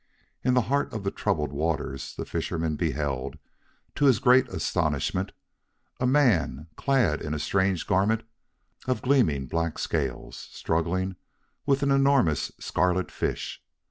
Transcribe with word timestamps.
In 0.43 0.55
the 0.55 0.61
heart 0.61 0.91
of 0.93 1.03
the 1.03 1.11
troubled 1.11 1.51
waters, 1.51 2.15
the 2.15 2.25
fisherman 2.25 2.75
beheld, 2.75 3.37
to 3.93 4.05
his 4.05 4.17
great 4.17 4.47
astonishment, 4.49 5.31
a 5.99 6.07
man 6.07 6.65
clad 6.75 7.21
in 7.21 7.35
a 7.35 7.37
strange 7.37 7.85
garment 7.85 8.23
of 8.87 9.03
gleaming 9.03 9.45
black 9.45 9.77
scales, 9.77 10.49
struggling 10.51 11.17
with 11.67 11.83
an 11.83 11.91
enormous 11.91 12.51
scarlet 12.59 13.11
fish. 13.11 13.61